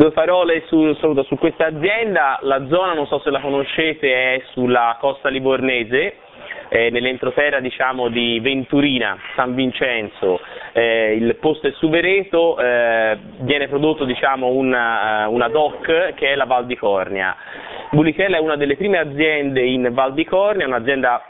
Due 0.00 0.12
parole 0.12 0.62
su, 0.66 0.94
su, 0.94 1.12
su 1.24 1.36
questa 1.36 1.66
azienda, 1.66 2.38
la 2.40 2.66
zona 2.68 2.94
non 2.94 3.06
so 3.06 3.18
se 3.18 3.28
la 3.28 3.38
conoscete 3.38 4.10
è 4.10 4.42
sulla 4.52 4.96
costa 4.98 5.28
livornese, 5.28 6.14
eh, 6.70 6.88
nell'entroterra 6.88 7.60
diciamo, 7.60 8.08
di 8.08 8.40
Venturina, 8.40 9.18
San 9.34 9.54
Vincenzo, 9.54 10.40
eh, 10.72 11.16
il 11.16 11.36
posto 11.36 11.66
è 11.66 11.72
Suvereto, 11.72 12.58
eh, 12.58 13.18
viene 13.40 13.68
prodotto 13.68 14.06
diciamo, 14.06 14.46
una, 14.46 15.28
una, 15.28 15.48
DOC 15.48 16.14
che 16.14 16.32
è 16.32 16.34
la 16.34 16.46
Val 16.46 16.64
di 16.64 16.76
Cornia. 16.76 17.36
Bulichella 17.90 18.38
è 18.38 18.40
una 18.40 18.56
delle 18.56 18.76
prime 18.76 18.96
aziende 18.96 19.60
in 19.60 19.86
Val 19.92 20.14
di 20.14 20.24
Cornia, 20.24 20.66
un'azienda 20.66 21.29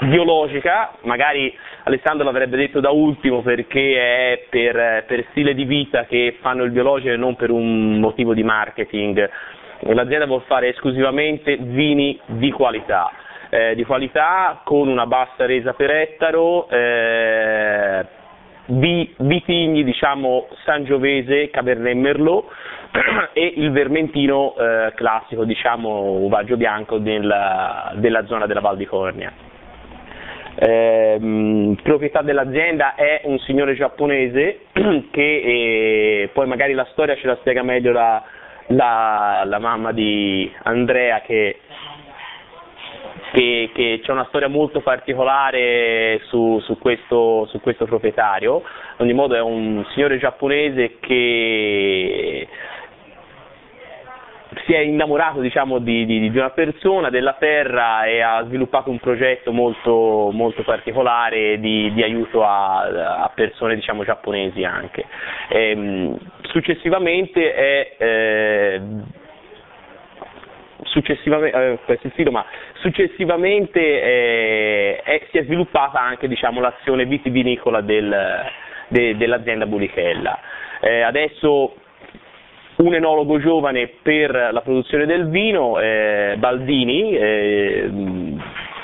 biologica, 0.00 0.92
magari 1.02 1.54
Alessandro 1.84 2.24
l'avrebbe 2.24 2.56
detto 2.56 2.80
da 2.80 2.90
ultimo 2.90 3.42
perché 3.42 3.96
è 3.96 4.44
per, 4.48 5.04
per, 5.06 5.26
stile 5.30 5.54
di 5.54 5.64
vita 5.64 6.04
che 6.04 6.36
fanno 6.40 6.62
il 6.64 6.70
biologico 6.70 7.12
e 7.12 7.16
non 7.16 7.36
per 7.36 7.50
un 7.50 7.98
motivo 7.98 8.32
di 8.34 8.42
marketing. 8.42 9.28
L'azienda 9.80 10.26
vuole 10.26 10.44
fare 10.46 10.68
esclusivamente 10.68 11.56
vini 11.56 12.18
di 12.26 12.50
qualità, 12.50 13.10
eh, 13.48 13.74
di 13.74 13.84
qualità 13.84 14.60
con 14.64 14.88
una 14.88 15.06
bassa 15.06 15.46
resa 15.46 15.72
per 15.72 15.90
ettaro, 15.90 16.68
eh, 16.68 18.06
vitigni 18.66 19.82
diciamo 19.82 20.48
Sangiovese, 20.64 21.50
Cabernet 21.50 21.96
Merlot 21.96 22.44
e 23.32 23.54
il 23.56 23.70
vermentino 23.72 24.54
eh, 24.56 24.92
classico, 24.94 25.44
diciamo 25.44 26.12
uvaggio 26.18 26.56
bianco 26.56 26.98
della, 26.98 27.92
della 27.96 28.24
zona 28.26 28.46
della 28.46 28.60
Val 28.60 28.76
di 28.76 28.86
Cornia 28.86 29.48
eh, 30.56 31.76
proprietà 31.82 32.22
dell'azienda 32.22 32.94
è 32.94 33.22
un 33.24 33.38
signore 33.40 33.74
giapponese 33.74 34.60
che 34.72 35.10
eh, 35.12 36.30
poi 36.32 36.46
magari 36.46 36.72
la 36.72 36.86
storia 36.90 37.16
ce 37.16 37.26
la 37.26 37.36
spiega 37.36 37.62
meglio 37.62 37.92
la, 37.92 38.22
la, 38.68 39.42
la 39.44 39.58
mamma 39.58 39.92
di 39.92 40.50
Andrea 40.64 41.20
che, 41.20 41.60
che, 43.32 43.70
che 43.72 44.00
c'è 44.02 44.12
una 44.12 44.26
storia 44.28 44.48
molto 44.48 44.80
particolare 44.80 46.20
su, 46.24 46.60
su, 46.60 46.78
questo, 46.78 47.46
su 47.46 47.60
questo 47.60 47.84
proprietario, 47.84 48.58
in 48.98 49.04
ogni 49.04 49.12
modo 49.12 49.34
è 49.34 49.40
un 49.40 49.84
signore 49.92 50.18
giapponese 50.18 50.96
che 51.00 52.48
si 54.70 54.76
è 54.76 54.78
innamorato 54.78 55.40
diciamo, 55.40 55.80
di, 55.80 56.06
di, 56.06 56.30
di, 56.30 56.38
una 56.38 56.50
persona, 56.50 57.10
della 57.10 57.34
terra 57.40 58.04
e 58.04 58.20
ha 58.20 58.44
sviluppato 58.44 58.88
un 58.88 59.00
progetto 59.00 59.50
molto, 59.50 60.30
molto 60.32 60.62
particolare 60.62 61.58
di, 61.58 61.92
di 61.92 62.04
aiuto 62.04 62.44
a, 62.44 63.24
a 63.24 63.32
persone 63.34 63.74
diciamo, 63.74 64.04
giapponesi 64.04 64.62
anche. 64.62 65.04
E, 65.48 65.70
ehm, 65.70 66.18
successivamente 66.42 67.52
è, 67.52 67.94
eh, 67.98 68.80
successivamente, 70.82 71.98
eh, 72.16 72.30
ma 72.30 72.44
successivamente 72.74 73.80
eh, 73.80 75.00
è, 75.02 75.26
si 75.32 75.38
è 75.38 75.42
sviluppata 75.42 76.00
anche 76.00 76.28
diciamo, 76.28 76.60
l'azione 76.60 77.06
vitivinicola 77.06 77.80
del, 77.80 78.44
de, 78.86 79.16
dell'azienda 79.16 79.66
Bulichella. 79.66 80.38
Eh, 80.80 81.00
adesso 81.00 81.74
un 82.82 82.94
enologo 82.94 83.38
giovane 83.38 83.90
per 84.02 84.50
la 84.52 84.60
produzione 84.62 85.06
del 85.06 85.28
vino, 85.28 85.78
eh, 85.78 86.34
Baldini, 86.38 87.16
eh, 87.16 87.90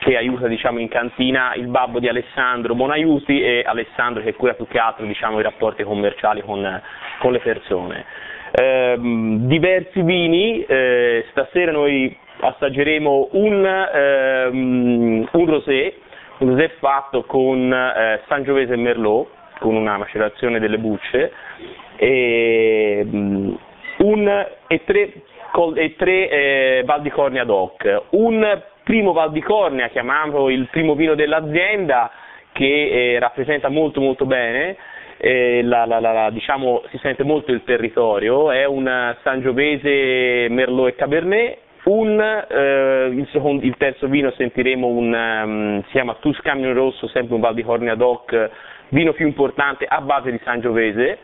che 0.00 0.16
aiuta 0.16 0.46
diciamo, 0.46 0.80
in 0.80 0.88
cantina 0.88 1.54
il 1.54 1.68
babbo 1.68 1.98
di 1.98 2.08
Alessandro 2.08 2.74
Bonaiuti 2.74 3.42
e 3.42 3.62
Alessandro 3.64 4.22
che 4.22 4.34
cura 4.34 4.54
più 4.54 4.66
che 4.66 4.78
altro 4.78 5.06
diciamo, 5.06 5.38
i 5.38 5.42
rapporti 5.42 5.82
commerciali 5.82 6.42
con, 6.42 6.82
con 7.20 7.32
le 7.32 7.38
persone. 7.38 8.04
Eh, 8.52 8.96
diversi 8.98 10.02
vini, 10.02 10.64
eh, 10.64 11.24
stasera 11.30 11.72
noi 11.72 12.14
assaggeremo 12.40 13.28
un, 13.32 13.64
ehm, 13.64 15.28
un 15.32 15.46
rosé, 15.46 15.94
un 16.38 16.50
rosé 16.50 16.68
fatto 16.78 17.22
con 17.24 17.72
eh, 17.72 18.20
Sangiovese 18.28 18.74
e 18.74 18.76
Merlot, 18.76 19.28
con 19.58 19.74
una 19.74 19.96
macerazione 19.96 20.58
delle 20.58 20.78
bucce, 20.78 21.32
e, 21.96 23.06
un, 24.04 24.46
e 24.66 24.84
tre, 24.84 25.12
e 25.74 25.94
tre 25.96 26.28
eh, 26.28 26.82
Val 26.84 27.02
di 27.02 27.10
Cornia 27.10 27.44
DOC. 27.44 28.02
Un 28.10 28.62
primo 28.84 29.12
Val 29.12 29.32
di 29.32 29.40
Cornia, 29.40 29.88
chiamato 29.88 30.48
il 30.50 30.68
primo 30.70 30.94
vino 30.94 31.14
dell'azienda, 31.14 32.10
che 32.52 33.14
eh, 33.14 33.18
rappresenta 33.18 33.68
molto 33.68 34.00
molto 34.00 34.26
bene, 34.26 34.76
eh, 35.16 35.62
la, 35.62 35.86
la, 35.86 35.98
la, 35.98 36.30
diciamo, 36.30 36.82
si 36.90 36.98
sente 36.98 37.24
molto 37.24 37.50
il 37.50 37.64
territorio, 37.64 38.50
è 38.50 38.64
un 38.64 39.16
Sangiovese 39.22 40.48
Merlot 40.50 40.88
e 40.88 40.94
Cabernet, 40.94 41.58
un, 41.84 42.20
eh, 42.20 43.08
il, 43.12 43.28
secondo, 43.30 43.64
il, 43.64 43.74
terzo 43.76 44.06
vino 44.06 44.30
sentiremo 44.30 44.86
un, 44.86 45.12
um, 45.12 45.82
si 45.84 45.90
chiama 45.90 46.16
Tuscano 46.20 46.72
Rosso, 46.72 47.08
sempre 47.08 47.34
un 47.34 47.40
Val 47.40 47.54
di 47.54 47.62
Cornia 47.62 47.94
DOC, 47.94 48.50
vino 48.88 49.12
più 49.12 49.26
importante 49.26 49.84
a 49.86 50.00
base 50.00 50.30
di 50.30 50.40
Sangiovese, 50.44 51.18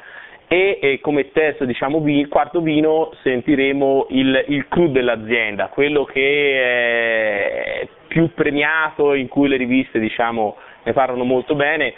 e, 0.53 0.81
e 0.83 0.99
come 1.01 1.31
terzo, 1.31 1.65
diciamo, 1.65 2.01
vi, 2.01 2.27
quarto 2.27 2.61
vino 2.61 3.13
sentiremo 3.23 4.09
il, 4.11 4.47
il 4.49 4.67
cru 4.67 4.91
dell'azienda, 4.91 5.69
quello 5.69 6.03
che 6.03 7.83
è 7.85 7.89
più 8.09 8.35
premiato, 8.35 9.15
in 9.15 9.29
cui 9.29 9.47
le 9.47 9.57
riviste 9.57 10.01
diciamo, 10.01 10.57
ne 10.83 10.93
parlano 10.93 11.23
molto 11.23 11.55
bene, 11.55 11.95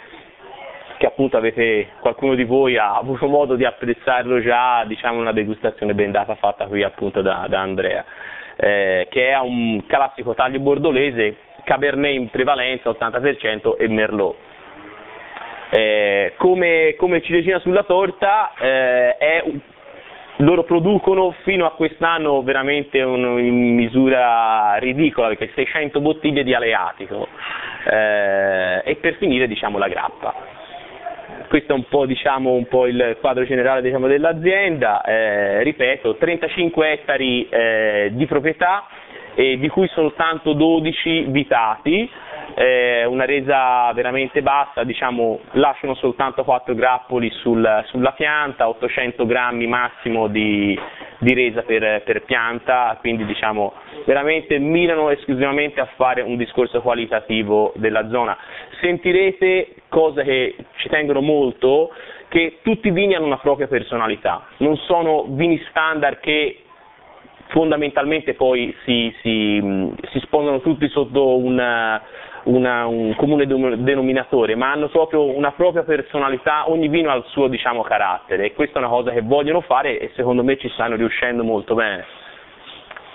che 0.99 1.07
appunto 1.07 1.35
avete, 1.35 1.93
qualcuno 1.99 2.35
di 2.35 2.43
voi 2.43 2.77
ha 2.77 2.95
avuto 2.95 3.25
modo 3.27 3.55
di 3.55 3.65
apprezzarlo 3.65 4.39
già, 4.39 4.85
diciamo 4.85 5.19
una 5.19 5.33
degustazione 5.33 5.95
ben 5.95 6.11
data 6.11 6.35
fatta 6.35 6.67
qui 6.67 6.83
appunto 6.83 7.23
da, 7.23 7.47
da 7.49 7.59
Andrea, 7.59 8.05
eh, 8.55 9.07
che 9.09 9.29
è 9.29 9.39
un 9.39 9.83
classico 9.87 10.35
taglio 10.35 10.59
bordolese, 10.59 11.37
Cabernet 11.63 12.13
in 12.13 12.29
prevalenza 12.29 12.91
80% 12.91 13.77
e 13.79 13.87
Merlot. 13.87 14.35
Eh, 15.75 16.33
come, 16.37 16.93
come, 16.97 17.19
ciliegina 17.23 17.57
sulla 17.57 17.81
torta 17.81 18.53
eh, 18.59 19.17
è, 19.17 19.43
loro 20.37 20.65
producono 20.65 21.33
fino 21.41 21.65
a 21.65 21.71
quest'anno 21.71 22.43
veramente 22.43 23.01
un, 23.01 23.39
in 23.39 23.73
misura 23.73 24.75
ridicola 24.75 25.29
perché 25.29 25.49
600 25.55 25.99
bottiglie 25.99 26.43
di 26.43 26.53
aleatico 26.53 27.27
eh, 27.89 28.83
e 28.83 28.95
per 28.97 29.15
finire 29.15 29.47
diciamo 29.47 29.79
la 29.79 29.87
grappa. 29.87 30.35
Questo 31.47 31.71
è 31.71 31.75
un 31.75 31.87
po', 31.87 32.05
diciamo, 32.05 32.51
un 32.51 32.67
po 32.67 32.85
il 32.85 33.17
quadro 33.19 33.43
generale 33.43 33.81
diciamo, 33.81 34.05
dell'azienda, 34.05 35.01
eh, 35.01 35.63
ripeto 35.63 36.17
35 36.17 36.91
ettari 36.91 37.49
eh, 37.49 38.11
di 38.13 38.27
proprietà 38.27 38.85
di 39.35 39.67
cui 39.69 39.87
soltanto 39.87 40.53
12 40.53 41.25
vitati 41.29 42.07
eh, 42.55 43.05
una 43.05 43.25
resa 43.25 43.91
veramente 43.93 44.41
bassa, 44.41 44.83
diciamo, 44.83 45.39
lasciano 45.51 45.95
soltanto 45.95 46.43
4 46.43 46.75
grappoli 46.75 47.29
sul, 47.31 47.83
sulla 47.87 48.11
pianta, 48.11 48.67
800 48.67 49.25
grammi 49.25 49.67
massimo 49.67 50.27
di, 50.27 50.77
di 51.19 51.33
resa 51.33 51.61
per, 51.63 52.03
per, 52.03 52.23
pianta, 52.23 52.97
quindi 52.99 53.25
diciamo, 53.25 53.73
veramente 54.05 54.57
mirano 54.59 55.09
esclusivamente 55.09 55.79
a 55.79 55.89
fare 55.95 56.21
un 56.21 56.37
discorso 56.37 56.81
qualitativo 56.81 57.73
della 57.75 58.07
zona. 58.09 58.37
Sentirete 58.81 59.75
cose 59.89 60.23
che 60.23 60.55
ci 60.77 60.89
tengono 60.89 61.21
molto, 61.21 61.91
che 62.27 62.59
tutti 62.61 62.87
i 62.87 62.91
vini 62.91 63.15
hanno 63.15 63.25
una 63.25 63.37
propria 63.37 63.67
personalità, 63.67 64.47
non 64.57 64.75
sono 64.77 65.25
vini 65.29 65.61
standard 65.69 66.19
che 66.19 66.63
fondamentalmente 67.53 68.33
poi 68.33 68.75
si, 68.83 69.13
si, 69.21 69.93
si 70.11 70.19
spondono 70.21 70.59
tutti 70.61 70.87
sotto 70.89 71.37
una, 71.37 72.01
una, 72.43 72.85
un 72.85 73.15
comune 73.15 73.45
denominatore, 73.45 74.55
ma 74.55 74.71
hanno 74.71 74.89
proprio 74.89 75.23
una 75.23 75.51
propria 75.51 75.83
personalità, 75.83 76.69
ogni 76.69 76.87
vino 76.87 77.11
ha 77.11 77.15
il 77.15 77.25
suo 77.27 77.47
diciamo, 77.47 77.81
carattere 77.83 78.45
e 78.45 78.53
questa 78.53 78.79
è 78.79 78.81
una 78.81 78.91
cosa 78.91 79.11
che 79.11 79.21
vogliono 79.21 79.61
fare 79.61 79.99
e 79.99 80.11
secondo 80.15 80.43
me 80.43 80.57
ci 80.57 80.69
stanno 80.69 80.95
riuscendo 80.95 81.43
molto 81.43 81.75
bene. 81.75 82.05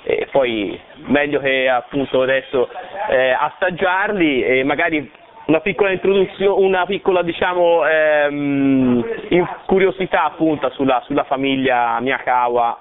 E 0.04 0.28
poi 0.30 0.78
meglio 1.06 1.40
che 1.40 1.68
appunto 1.68 2.22
adesso 2.22 2.68
eh, 3.10 3.30
assaggiarli 3.30 4.42
e 4.42 4.64
magari 4.64 5.10
una 5.46 5.60
piccola 5.60 5.90
introduzione, 5.90 6.64
una 6.64 6.86
piccola 6.86 7.22
diciamo 7.22 7.86
ehm, 7.86 9.04
curiosità 9.66 10.24
appunto 10.24 10.70
sulla, 10.70 11.02
sulla 11.04 11.24
famiglia 11.24 11.98
Miyakawa, 12.00 12.80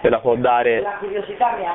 se 0.00 0.08
la 0.08 0.18
può 0.20 0.36
dare. 0.36 0.80
La 0.80 0.96
curiosità 0.98 1.54
mi 1.58 1.66
ha 1.66 1.74